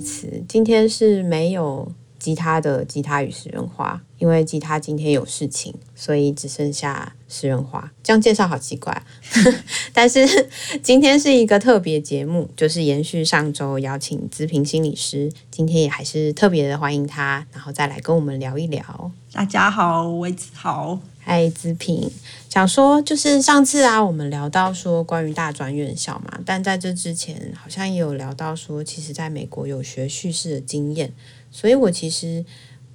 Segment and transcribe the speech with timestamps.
[0.00, 7.92] 词，今天是没有吉他的吉他与食人花，因为吉他今天有事情，所以只剩下食人花。
[8.02, 9.02] 这样介绍好奇怪啊，
[9.92, 10.48] 但是
[10.82, 19.12] 今天是一个特别节目，就是延续上周邀请姿萍心理师，今天也还是特别的欢迎他，然后再来跟我们聊一聊。
[19.32, 20.98] 大家好，我好。
[21.22, 22.10] 嗨，姿萍，
[22.48, 31.12] 想说就是上次啊，我们聊到说关于大专院校嘛，但在这之前好像也有聊到说，其实在美国有学叙事的经验。
[31.50, 32.44] 所以我其实，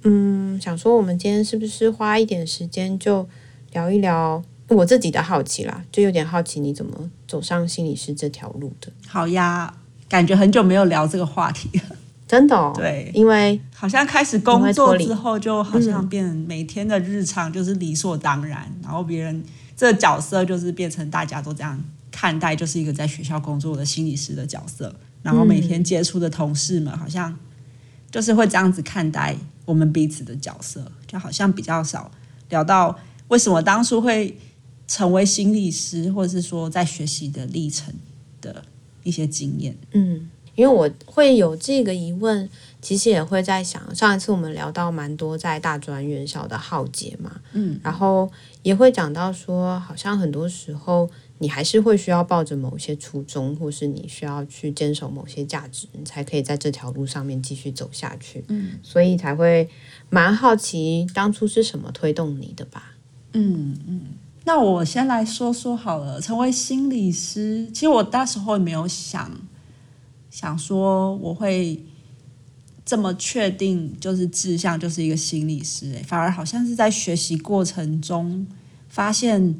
[0.02, 3.26] 嗯，想说，我们今天是不是花一点时间就
[3.72, 5.84] 聊一聊我自己的好奇啦？
[5.92, 8.92] 就有点好奇你怎么走上心理师这条路的。
[9.06, 12.72] 好呀，感觉很久没有聊这个话题了，真的哦。
[12.74, 19.42] 对，因为好像开始工作之后，就好像变每天的日常就是理所当然，嗯、然后别人
[19.76, 27.36] 这个角色就是变成大家都这样看待，就是一个在学校工作的心理师的角色，然后每天接触的同事们好像。
[28.08, 32.10] 就是会这样子看待我们彼此的角色，就好像比较少
[32.48, 32.96] 聊到
[33.28, 34.34] 为什么当初会
[34.86, 37.92] 成为心理师，或者是说在学习的历程
[38.40, 38.62] 的
[39.02, 39.76] 一些经验。
[39.92, 42.48] 嗯，因为我会有这个疑问，
[42.82, 48.28] 其实也会在想，上一次我们聊到蛮多在大专院校的浩劫嘛，嗯，然后
[48.62, 51.08] 也会讲到说，好像很多时候。
[51.38, 58.42] 你还是会需要抱着某些初衷，或是你需要去坚守某些价值，你才可以在这条路上面继续走下去。
[58.48, 59.68] 嗯，所以才会
[60.08, 62.94] 蛮好奇当初是什么推动你的吧？
[63.34, 64.00] 嗯嗯，
[64.46, 66.18] 那我先来说说好了。
[66.22, 69.30] 成为心理师，其实我那时候也没有想
[70.36, 71.82] 想说我会
[72.84, 75.94] 这么确定，就是志向就是一个心理师。
[75.96, 78.46] 哎，反而好像是在学习过程中
[78.90, 79.56] 发现。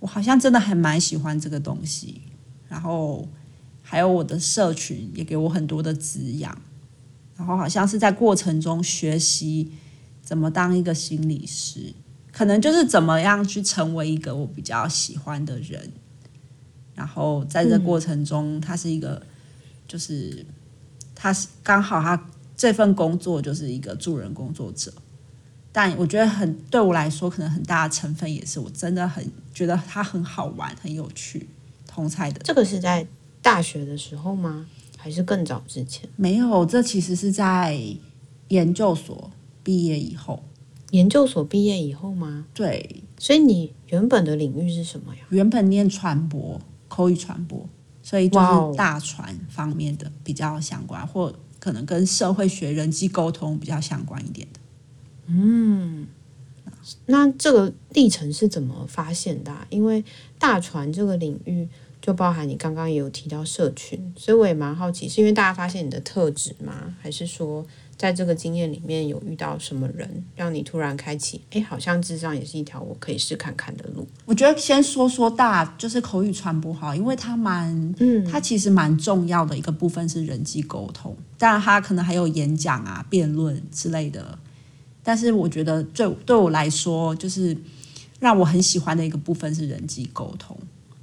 [0.00, 2.22] 我好像真的还蛮喜欢这个东西，
[2.68, 3.26] 然后
[3.82, 6.56] 还有我的社群也给我很多的滋养，
[7.36, 9.72] 然后好像是在过程中学习
[10.22, 11.92] 怎么当一个心理师，
[12.30, 15.90] 可能就是怎么样去成为一个我比较喜欢的人，
[16.94, 19.20] 然后在这过程中，他是一个，
[19.88, 20.46] 就是
[21.14, 24.92] 他是刚好他这份工作就是一个助人工作者。
[25.72, 31.48] 但我觉得很对我来说，可能很大的成分也是我真的很觉得他很好玩、很有趣。
[31.86, 33.06] 同菜的这个是在
[33.42, 34.66] 大学的时候吗？
[34.96, 36.08] 还是更早之前？
[36.16, 37.80] 没有，这其实是在
[38.48, 39.30] 研究所
[39.62, 40.42] 毕业以后。
[40.90, 42.46] 研究所毕业以后吗？
[42.52, 43.04] 对。
[43.18, 45.22] 所以你原本的领域是什么呀？
[45.30, 47.68] 原本念传播，口语传播，
[48.08, 54.60] 所以就是大船方面的比较相关，或可能跟社会学、人际沟通比较相关一点的。
[55.26, 56.06] 嗯，
[57.04, 59.66] 那这个历程是怎么发现的啊？
[59.68, 60.02] 因为
[60.38, 61.68] 大船这个领域
[62.00, 66.96] 就包含你刚刚也有提到社群，所以我也蛮好奇，是因为大家发现你的特质吗？
[67.02, 67.62] 还是说
[67.98, 71.42] 在这个经验里面有遇到什么人，让你突然开启？
[71.50, 74.06] 哎，好像智商也是一条我可以试看看的路。
[74.24, 84.38] 我觉得先说说大，就是口语传播好，因为它蛮，嗯，它其实蛮重要的一个部分是人际沟通，当然它可能还有演讲啊、辩论之类的。
[85.02, 87.56] 但是我觉得，对对我来说，就是
[88.20, 90.56] 让我很喜欢的一个部分是人际沟通，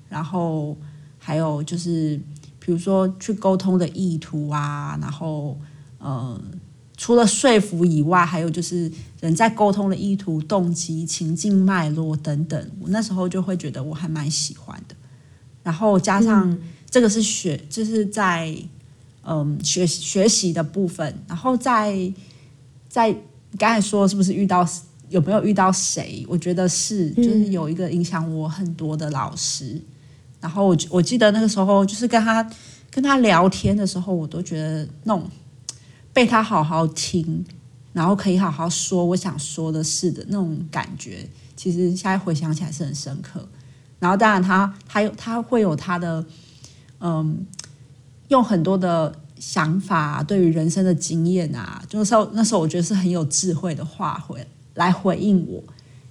[0.08, 0.78] 然后
[1.18, 2.18] 还有就是，
[2.60, 5.58] 比如说去沟通的意图啊，然后
[5.98, 6.40] 呃，
[6.98, 8.92] 除了说服以外，还有就是
[9.22, 14.96] 人在沟通的意图、动机、情境脉络等等，我那时候就会觉得我还蛮喜欢的。
[15.64, 16.58] 然后加上
[16.90, 18.56] 这个是学，就是在
[19.24, 22.12] 嗯学学习的部分，然后在
[22.88, 23.16] 在。
[23.58, 24.68] 刚才说是不是遇到
[25.08, 26.26] 有没有遇到谁？
[26.28, 29.82] 我觉得是，就是有一个影响我很多的老师。
[30.42, 32.46] 然后我我记得那个时候，就是跟他
[32.92, 35.24] 跟他聊天的时候，我都觉得那种
[36.16, 37.46] 被他好好听，
[37.94, 43.48] 然后可以好好说我想说的事的那种感觉，其实现在回想起来是很深刻。
[44.00, 46.26] 然后当然他他有他会有他的
[47.00, 47.46] 嗯，
[48.30, 49.20] 用很多的。
[49.38, 55.62] 想法对于人生的经验啊，就是说那时候我觉得是很有智慧的话回来回应我。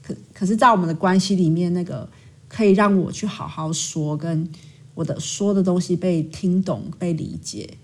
[0.02, 2.08] 可可是，在我们的关系里面，那个
[2.48, 4.46] 可以让我去好好说，跟
[4.94, 7.78] 我的说的东西被听懂、被理解，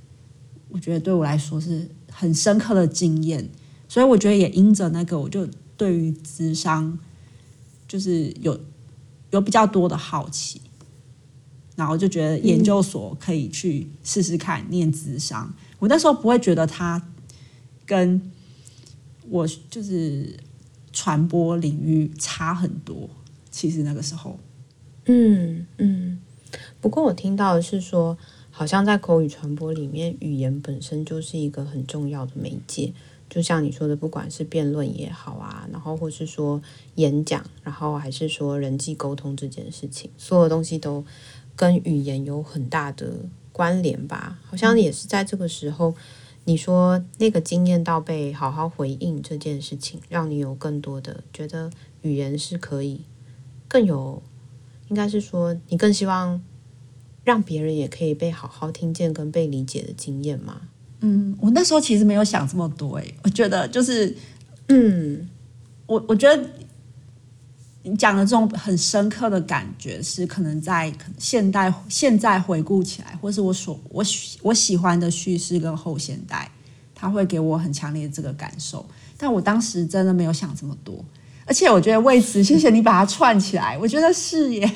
[0.69, 3.49] 我觉得对我来说是很深刻的经验。
[3.89, 6.99] 所以我觉得也因着那个，我就对于智商
[7.89, 8.59] 就是有
[9.31, 10.61] 有比较多的好奇。
[11.77, 15.51] 然后就觉得研究所可以去试试看念智商。
[15.79, 17.01] 我那时候不会觉得他
[17.87, 18.21] 跟
[19.31, 20.37] 我就是
[20.93, 23.09] 传播领域差很多。
[23.51, 24.39] 其实那个时候，
[25.07, 26.21] 嗯嗯。
[26.83, 28.19] 不过我听到的是说，
[28.61, 32.93] 好像在口语传播里面，语言本身就是一个很重要的媒介。
[33.31, 36.61] 就像你说的，不管是辩论也好啊，然后或是说
[36.97, 41.03] 演讲，然后还是说人际沟通这件事情，所有东西都
[41.57, 43.11] 跟语言有很大的
[43.51, 44.39] 关联吧？
[44.45, 45.95] 好像也是在这个时候，
[46.45, 51.71] 你说那个经验到被好好回应这件事情，让你有更多的觉得
[52.03, 53.01] 语言是可以
[53.67, 54.23] 更有，
[54.91, 56.43] 应该是说你更希望
[57.25, 60.61] 让别人也可以被好好听见跟被理解的经验吗？
[61.01, 64.15] 嗯，我那时候其实没有想这么多诶，我觉得就是，
[64.69, 65.29] 嗯，
[65.87, 66.51] 我我觉得
[67.83, 76.51] 你讲的这种很深刻的感觉，是可能在现代现在回顾起来，或是我所我喜我喜欢的叙事跟后现代，
[76.95, 78.85] 它会给我很强烈的这个感受。
[79.17, 81.03] 但我当时真的没有想这么多，
[81.47, 84.71] 而且我觉得为此，谢谢你把它串起来，我觉得是耶。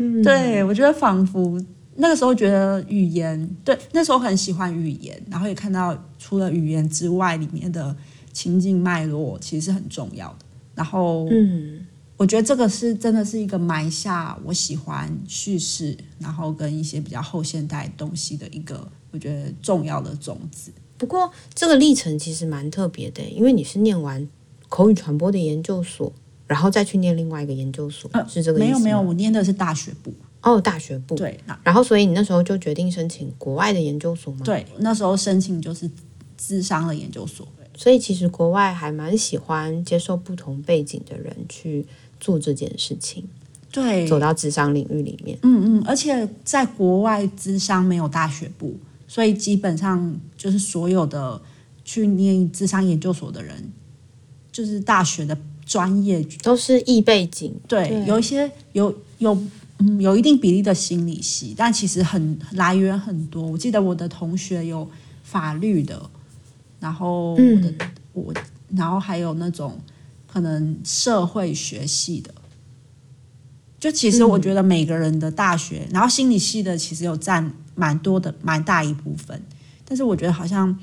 [0.00, 1.62] 嗯，对，我觉得仿佛。
[1.96, 7.94] 那个时候觉得语言对，那时候很喜欢语言，然后也看到除了语言之外，里面的
[8.32, 10.46] 情境脉络其实是很重要的。
[10.74, 11.84] 然后，嗯，
[12.16, 20.72] 我觉得这个是真的是一个埋下我喜欢叙事，然后跟一些比较后现代东西的一个我觉得重要的种子。
[20.96, 24.26] 不过这个历程其实蛮特别的，因为你是念完
[24.70, 26.10] 口语传播的研究所，
[26.50, 28.80] 然后再去念另外一个研究所，呃、是这个意思吗？
[28.80, 30.12] 没有没有，我念的是大学部。
[30.42, 34.40] 哦，大学部对，然后所以你那时候就决定申请国外的研究所吗？
[34.42, 35.88] 对，那时候申请就是
[36.36, 37.46] 智商的研究所。
[37.76, 41.86] 所以其实国外还蛮喜欢接受不同背景的人去
[42.18, 43.24] 做这件事情，
[43.70, 45.38] 对，走到智商领域里面。
[45.42, 48.76] 嗯嗯，而且在国外智商没有大学部，
[49.06, 51.40] 所以基本上就是所有的
[51.84, 53.72] 去念智商研究所的人，
[54.50, 55.38] 就是大学的
[55.70, 59.38] 专业都是异背景，对，对有一些有有。
[59.82, 63.42] 嗯，有一定比例的心理系，但其实很来源很多。
[63.42, 64.86] 我记得我的同学有
[65.22, 66.10] 法律的，
[66.78, 68.34] 然后我的、嗯、我，
[68.76, 69.80] 然后还有那种
[70.26, 72.30] 可能社会学系的。
[73.78, 79.42] 就其实我觉得每个人的大学，嗯、然后心理系的其实有占蛮多的蛮大一部分。
[79.86, 80.78] 但是我觉得好像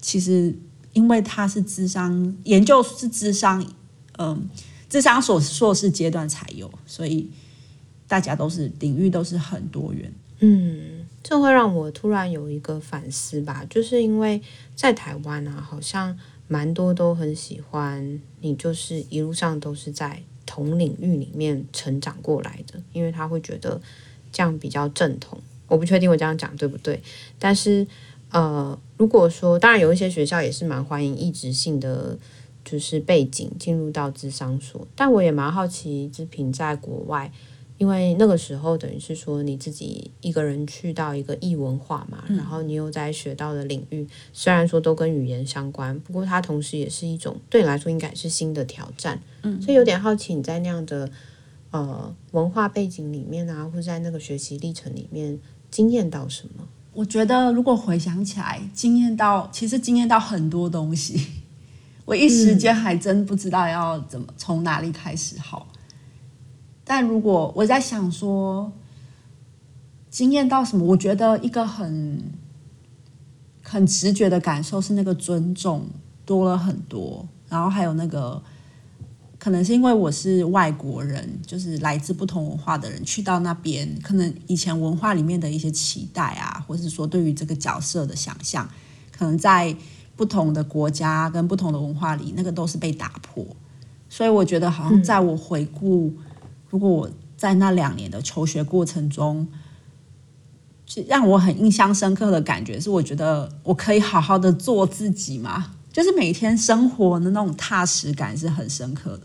[0.00, 0.56] 其实
[0.94, 3.62] 因为他是智商研究是智商，
[4.18, 4.48] 嗯，
[4.90, 7.30] 咨商所硕士阶段才有，所以。
[8.10, 14.40] 大家都是领域都是很多元，嗯，这会让我突然有一个反思吧，就是因为
[14.74, 23.78] 在台湾啊，好像蛮多都很喜欢你，就是一路上都是在同领域里面成长过来的，因为他会觉得
[24.32, 25.38] 这样比较正统。
[25.66, 27.02] 我不确定我这样讲对不对，
[27.38, 27.86] 但是
[28.30, 32.16] 呃，如果说当然有一些学校也是蛮欢迎一直性的，
[32.68, 37.32] 就是背景进入到智商所，但我也蛮好奇志平在国外。
[37.78, 49.22] 因为那个时候等于是说你自己一个人去到一个异文化嘛，嗯、然后你又在学到的领域，虽然说都跟语言相关，不过它同时也是一种对你来说应该是新的挑战。
[49.42, 51.08] 嗯，所以有点好奇你在那样的
[51.70, 55.38] 呃文化背景里面啊，或者在那个学习历程里面
[55.70, 56.66] 经验到什么？
[56.92, 61.24] 我觉得如果回想起来，惊艳到其实惊艳到很多东西，
[62.08, 65.68] 我一时间还真不知道要怎么从哪里开始好。
[66.82, 68.72] 但如果我在想说，
[70.08, 70.86] 经验到什么？
[70.86, 72.18] 我觉得一个很
[73.62, 75.86] 很直觉的感受是那个尊重
[76.24, 78.42] 多了很多，然后还有那个
[79.38, 88.66] 可能是因为我是外国人，就是来自不同文化的人，去到那边，可能以前文化里面的一些期待啊，或是说对于这个角色的想象，
[89.12, 89.76] 可能在
[90.18, 93.46] 不同的国家跟不同的文化里，那个都是被打破。
[94.10, 96.12] 所以我觉得，好像在我回顾。
[96.70, 99.46] 如果我在那两年的求学过程中，
[101.06, 109.22] 让我很印象深刻的感觉是，我觉得我可以好好的做自己嘛，就是每天生活的那种踏实感是很深刻的。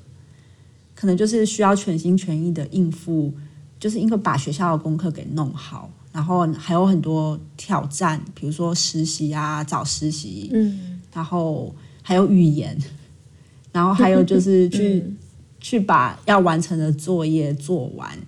[0.93, 3.33] 可能就是需要全心全意的应付，
[3.79, 12.81] 就是因为把学校的功课给弄好，然后还有很多挑战，比如说实习啊，找实习，嗯，然后还有语言，
[13.73, 14.99] 然后还有就是去。
[14.99, 15.17] 嗯
[15.63, 18.19] 去把要完成的作业做完，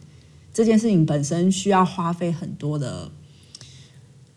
[0.54, 3.12] 这件事情本身需要花费很多的，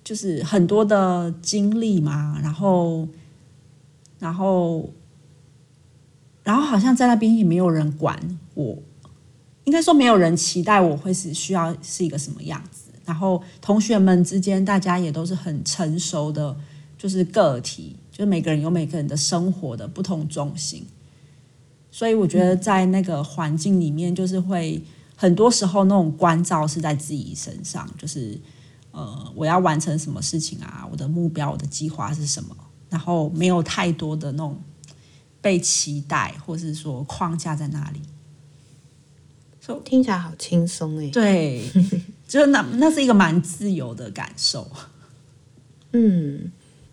[0.02, 2.40] 就是很多的精力嘛。
[2.42, 3.06] 然后，
[4.18, 4.90] 然后，
[6.42, 8.18] 然后好像在那边也没有人管
[8.54, 8.76] 我，
[9.62, 12.87] 应该说没有人期待我会是需要是一个什么样子。
[13.08, 16.54] 然后同学们之间，大家也都是很成熟的，
[16.98, 20.84] 就是个体，就是每个人有每个人的生活的不同重心。
[21.90, 24.84] 所以我觉得在那个环境里面，就是会
[25.16, 28.38] 很多时候那种关照是在自己身上，就是
[28.92, 30.86] 呃，我要完成什么事情啊？
[30.92, 32.54] 我的目标、我的计划是什么？
[32.90, 34.60] 然后没有太多的那种
[35.40, 38.02] 被期待，或是说框架在那里。
[39.60, 41.10] So, 听起来好轻松哎。
[41.10, 41.70] 对，
[42.28, 44.70] 就那那是一个蛮自由的感受。
[45.92, 46.52] 嗯，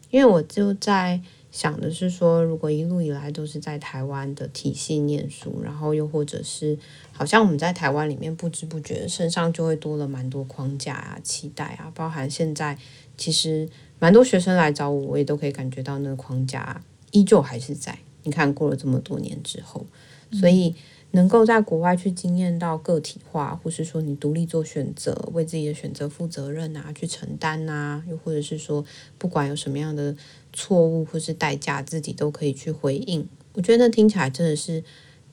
[0.10, 1.22] 因为我就在。
[1.52, 6.78] 想的是说，如果一路以来都是在台湾的体系念书，然后又或者是
[7.14, 12.78] 好像我们在台湾里面不知不觉身上就会多了蛮多框架啊、期待啊，包含现在
[13.16, 17.98] 其实蛮多学生来找我，我也都可以感觉到那个框架依旧还是在。
[18.24, 19.86] 你看过了这么多年之后，
[20.34, 20.76] 所以。
[21.16, 28.84] 能够在国外去经验到个体化，或是说你独立做选择，为自己的选择负责任啊，去承担啊，又或者是说
[29.18, 30.14] 不管有什么样的
[30.52, 33.26] 错误或是代价，自己都可以去回应。
[33.54, 34.84] 我觉得那听起来真的是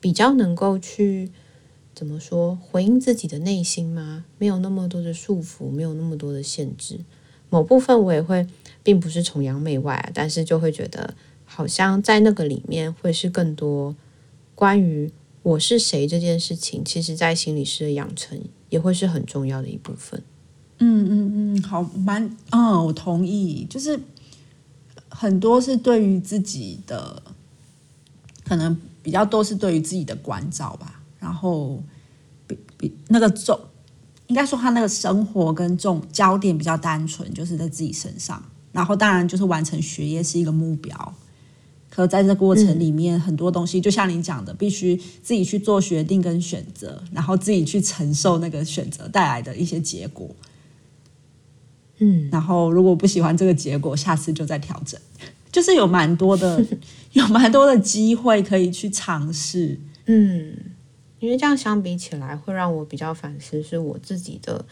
[0.00, 1.32] 比较能够去
[1.92, 4.24] 怎么说回应自己的内心吗？
[4.38, 7.00] 没有那么多的束缚，没有那么多的限制。
[7.50, 8.46] 某部分我也会，
[8.84, 13.96] 并不是崇洋媚外啊，但是就会觉得好像在那个里面会是更多
[14.54, 15.10] 关于。
[15.42, 20.22] 我是谁这件事情，其实在心理师的养成也会是很重要的一部分。
[20.78, 23.98] 嗯嗯嗯，好，蛮，嗯，我同意，就是
[25.08, 27.22] 很多是对于自己的，
[28.44, 31.00] 可能比较多是对于自己的关照吧。
[31.18, 31.82] 然后
[32.46, 33.58] 比比那个重，
[34.26, 38.42] 应该说他那个生活跟重焦点比较单纯，就是在自己身上。
[38.72, 41.14] 然后当然就是完成学业是一个目标。
[41.94, 50.34] 可在这过程里面，很多东西就像你讲的，必须自己去做决定跟选择，然后自己去承受那个选择带来的一些结果。
[51.98, 54.98] 嗯，然后如果不喜欢这个结果，下次就再调整。
[55.52, 56.64] 就是有蛮多的，
[57.12, 59.78] 有蛮多的机会可以去尝试。
[60.06, 60.56] 嗯，
[61.20, 64.64] 因为这样相比起来，会让我比较反思是我自己的。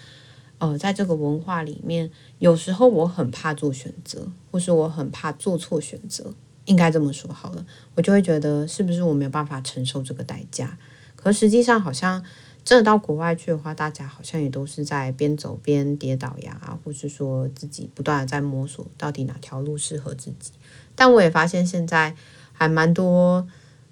[0.57, 6.35] 呃，在这个文化里面，有时候我很怕做选择，或是我很怕做错选择。
[6.71, 10.79] 应该这么说好了，我就会觉得是不是我没有办法承受这个代价？
[11.17, 12.23] 可实际上好像
[12.65, 20.53] 真的到国外去的话，大家好像也都是在边走边跌倒呀，或是说自己不断的在摸索到底哪条路适合自己。
[20.95, 22.15] 但我也发现现在
[22.53, 23.49] 还蛮多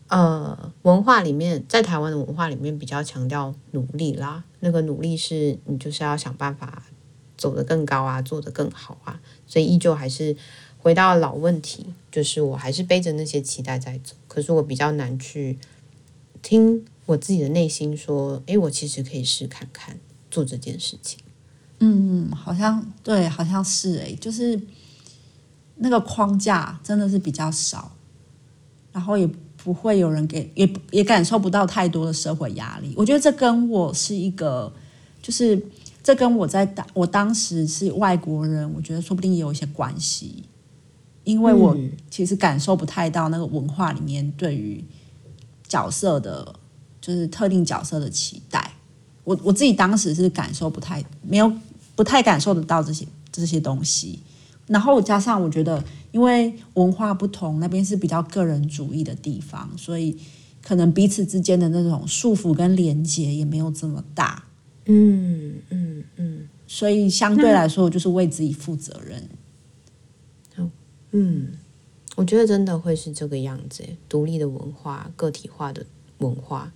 [0.07, 6.85] 呃文化里面，在台湾的文化里面比较强调努力啦，那个努力是你就是要想办法
[7.37, 10.37] 走得更高啊，做得更好啊，所以依旧还是。
[10.79, 15.59] 回到老问题，就是我还是背着那些期待在走，可是我比较难去
[16.41, 19.99] 听我自己的内心说，诶，我其实可以试看看
[20.31, 21.19] 做这件事情。
[21.81, 24.61] 嗯，好像对，好像是诶，就是
[25.77, 27.93] 那个框架真的是比较少，
[28.93, 32.95] 然后也不会有人给，也也感受不到太多的社会压力。
[32.97, 34.73] 我觉得这跟我是一个，
[35.21, 35.61] 就是
[36.03, 40.45] 这跟我在当我当时是外国人，我觉得说不定也有一些关系。
[41.29, 41.77] 因为我
[42.09, 44.83] 其实感受不太到那个文化里面对于
[45.69, 46.55] 角色的，
[47.03, 48.73] 就是特定角色的期待。
[49.25, 51.53] 我我自己当时是感受不太没有
[51.95, 54.21] 不太感受得到这些这些东西。
[54.69, 60.17] 然后加上我觉得，因为文化不同，那边是比较个人主义的地方，所以
[60.63, 64.45] 可能彼此之间的那种束缚跟连接也没有这么大。
[64.87, 66.49] 嗯嗯嗯。
[66.67, 69.29] 所以相对来说，我就是为自己负责任。
[71.12, 71.53] 嗯，
[72.17, 75.87] 我觉得真的会是这个样子，独立的文化、个体化的
[76.19, 76.73] 文化。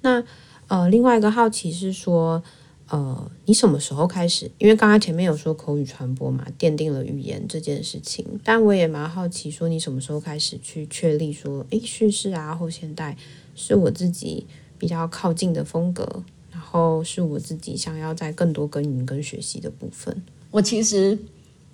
[0.00, 0.24] 那
[0.66, 2.42] 呃，另外一个好奇是说，
[2.88, 4.50] 呃，你什么时候开始？
[4.58, 8.24] 因为刚刚前面有说口语传播嘛，奠定了语言这件事情。
[8.42, 13.16] 但我也蛮好奇，说你什么时候开始去确立说，诶，叙事啊，后现代
[13.54, 20.22] 是我自己比较靠近的风格，然后是我自己想要在更多耕耘跟学习的部分。
[20.50, 21.18] 我其实。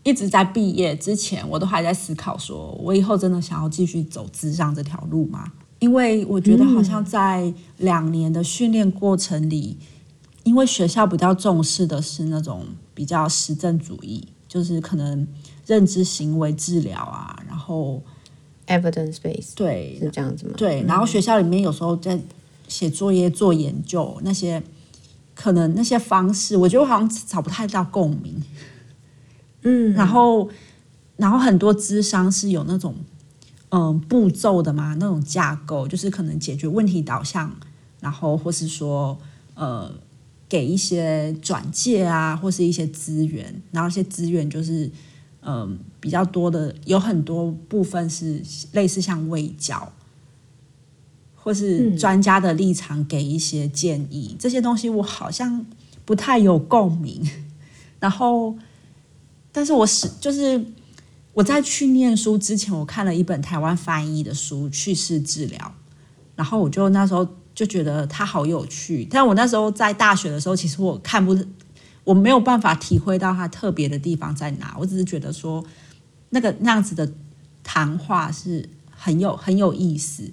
[0.05, 5.51] 一直在毕业之前，我都还在思考，说我以后真的想要继续走咨商这条路吗？
[5.81, 9.87] 因为我觉得好像在两年的训练过程里，嗯、
[10.45, 15.27] 因为学校比较重视的是那种比较实证主义，就是可能
[15.67, 18.03] 认知行为治疗啊，然后
[18.67, 20.55] evidence base 对是这样子吗？
[20.57, 22.19] 对，然后学校里面有时候在
[22.69, 24.63] 写作业、做研究那些，
[25.35, 28.43] 可能那些方式，我觉得我好像找不太到共鸣。
[29.67, 30.49] 嗯，然后，
[31.17, 32.95] 然后很多咨商是有那种
[33.71, 37.51] 嗯步骤的嘛，那种架构，就是可能解决问题导向，
[38.01, 39.19] 然后或是说
[39.55, 39.91] 呃
[40.49, 44.91] 给一些转介啊，或是一些资源，然后一些资源就是
[45.41, 48.43] 嗯比较多的，有很多部分是
[48.73, 49.91] 类似像卫教，
[51.35, 55.65] 或是专家的立场给一些建议，这些东西我好像
[56.05, 57.27] 不太有共鸣，
[57.99, 58.55] 然后。
[59.55, 60.61] 但是我是就是
[61.33, 65.59] 我在去念书之前，我看了一本台湾翻译的书《叙事治疗》，
[66.35, 69.07] 然后我就那时候就觉得它好有趣。
[69.09, 71.39] 但我那时候在大学的时候，其实我看不，
[72.03, 74.75] 我没有办法体会到它特别的地方在哪。
[74.77, 75.65] 我只是觉得说，
[76.31, 77.13] 那个那样子的
[77.63, 80.33] 谈话是很有很有意思。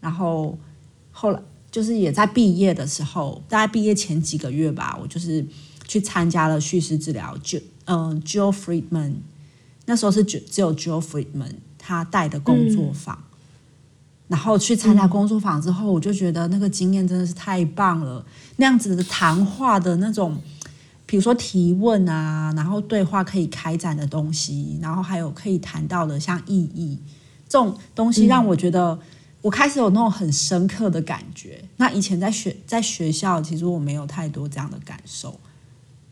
[0.00, 0.58] 然后
[1.12, 5.46] 后来就是也在毕业的时候，大概毕业前几个月吧，我就是
[5.86, 9.14] 去参加了叙事治疗，就嗯，Joe Friedman，
[9.86, 13.38] 那时候是只只有 Joe Friedman 他带的工作坊，嗯、
[14.28, 18.24] 然后去参加工作坊之后，我就觉得那个经验真的是太棒了，
[18.56, 20.36] 那样子的谈话的那种，
[21.06, 26.98] 比如说提问啊，然后对话可以开展的东西，然后还有可以谈到的像意义
[27.48, 28.92] 这种东西，让我觉得。
[28.92, 28.98] 嗯
[29.44, 31.62] 我开始有那种很深刻的感觉。
[31.76, 35.38] 那以前在学在学校，其实我没有太多这样的感受。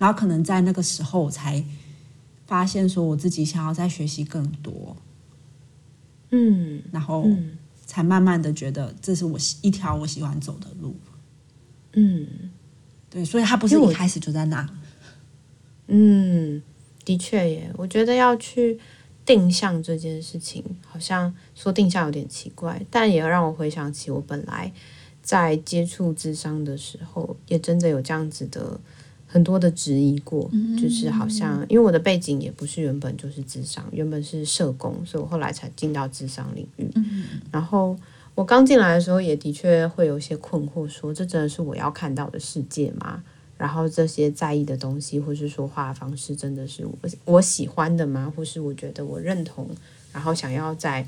[0.03, 1.65] 然后可能在那个时候，我才
[2.45, 4.97] 发现说我自己想要再学习更多。
[6.31, 7.25] 嗯，然后
[7.87, 10.97] 才慢慢的觉得这是我一条我喜欢走的路。
[11.93, 12.27] 嗯，
[13.09, 14.69] 对，所以他不是一开始就在那。
[15.87, 16.61] 嗯，
[17.05, 18.81] 的确耶，我觉得要去。
[19.25, 24.73] 定向这件事情，好像说定向有点奇怪，但也让我回想起我本来
[25.23, 28.81] 在接触智商的时候，也真的有这样子的
[29.33, 36.87] 很多的质疑过，嗯、就是好像因为我的背景也不是原本就是智商，原本是社工，所以我后来才进到智商领域。
[36.95, 37.99] 嗯、然后
[38.35, 43.25] 我刚进来的时候，也的确会有一些困惑，说这真的是我要看到的世界吗？
[43.57, 46.93] 然后这些在意的东西，或是说话的方式，真的是我
[47.25, 48.31] 我喜欢的吗？
[48.37, 49.67] 或是我觉得我认同，
[50.13, 51.07] 然后想要再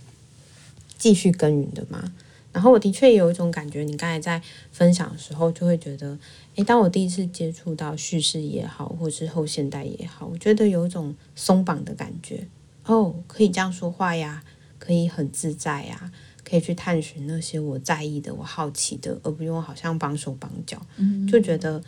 [0.97, 2.13] 继续耕耘的吗？
[2.55, 4.41] 然后我的确有一种感觉，你刚才在
[4.73, 6.19] 分享的时候，就会觉得，
[6.55, 12.47] 诶，当我第一次接触到叙事也好，或是后现代也好，我觉得有一种松绑的感觉。
[12.87, 14.43] 哦，可以这样说话呀，
[14.79, 16.11] 可以很自在呀，
[16.45, 20.81] 可以去探寻那些我在意的、我好奇的，而不用好像绑手绑脚，
[21.31, 21.83] 就觉得。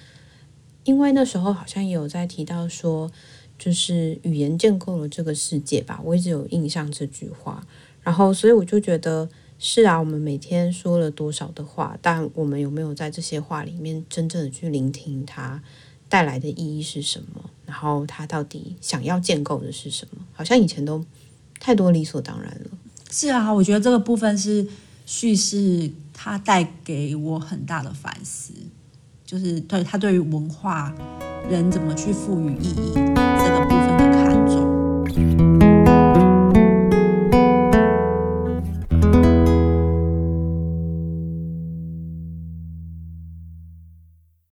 [0.85, 3.11] 因为那时候好像也有在提到说，
[3.59, 7.67] 就是语言建构了这个世界吧，我一直有印象这句话。
[8.05, 15.63] 然后，所以我就觉得是啊，我们每天说了多少的话，但我们有没有在这些话里面真正的去聆听它
[16.09, 17.51] 带来的意义是什么？
[17.65, 20.23] 然后它到底想要建构的是什么？
[20.33, 21.05] 好像以前都
[21.59, 22.71] 太多理所当然了。
[23.11, 24.67] 是啊，我觉得这个部分是
[25.07, 28.53] 叙事，它带给我很大的反思。
[29.25, 30.95] 就是对他对于文化
[31.51, 34.16] 人怎么去赋予意义这个部分的。